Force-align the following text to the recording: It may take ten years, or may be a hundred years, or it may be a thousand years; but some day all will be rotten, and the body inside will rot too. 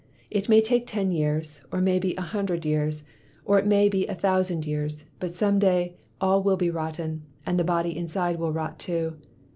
It 0.31 0.49
may 0.49 0.61
take 0.61 0.87
ten 0.87 1.11
years, 1.11 1.61
or 1.71 1.79
may 1.79 1.99
be 1.99 2.15
a 2.15 2.21
hundred 2.21 2.65
years, 2.65 3.03
or 3.45 3.59
it 3.59 3.67
may 3.67 3.87
be 3.87 4.07
a 4.07 4.15
thousand 4.15 4.65
years; 4.65 5.05
but 5.19 5.35
some 5.35 5.59
day 5.59 5.93
all 6.19 6.41
will 6.41 6.57
be 6.57 6.71
rotten, 6.71 7.21
and 7.45 7.59
the 7.59 7.63
body 7.63 7.95
inside 7.95 8.39
will 8.39 8.51
rot 8.51 8.79
too. 8.79 9.17